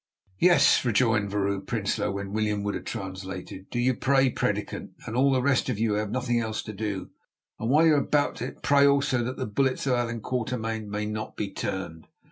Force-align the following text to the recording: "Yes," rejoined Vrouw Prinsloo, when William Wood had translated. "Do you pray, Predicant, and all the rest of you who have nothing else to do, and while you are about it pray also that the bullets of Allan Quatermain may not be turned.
"Yes," 0.39 0.83
rejoined 0.83 1.29
Vrouw 1.29 1.61
Prinsloo, 1.61 2.11
when 2.13 2.33
William 2.33 2.63
Wood 2.63 2.73
had 2.73 2.87
translated. 2.87 3.69
"Do 3.69 3.77
you 3.77 3.93
pray, 3.93 4.31
Predicant, 4.31 4.93
and 5.05 5.15
all 5.15 5.31
the 5.31 5.43
rest 5.43 5.69
of 5.69 5.77
you 5.77 5.89
who 5.89 5.95
have 5.99 6.09
nothing 6.09 6.39
else 6.39 6.63
to 6.63 6.73
do, 6.73 7.11
and 7.59 7.69
while 7.69 7.85
you 7.85 7.93
are 7.93 7.97
about 7.97 8.41
it 8.41 8.63
pray 8.63 8.87
also 8.87 9.23
that 9.23 9.37
the 9.37 9.45
bullets 9.45 9.85
of 9.85 9.93
Allan 9.93 10.21
Quatermain 10.21 10.89
may 10.89 11.05
not 11.05 11.37
be 11.37 11.51
turned. 11.53 12.07